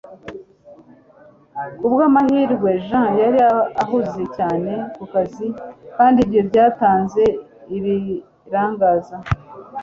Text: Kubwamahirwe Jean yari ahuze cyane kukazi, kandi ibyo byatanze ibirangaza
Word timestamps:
Kubwamahirwe 1.77 2.69
Jean 2.87 3.09
yari 3.23 3.39
ahuze 3.83 4.23
cyane 4.37 4.71
kukazi, 4.97 5.47
kandi 5.97 6.17
ibyo 6.25 6.41
byatanze 6.49 7.23
ibirangaza 7.77 9.15